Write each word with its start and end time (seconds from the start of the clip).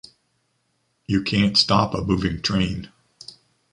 You 1.05 1.21
can’t 1.21 1.55
stop 1.59 1.93
a 1.93 2.01
moving 2.03 2.41
train. 2.41 2.89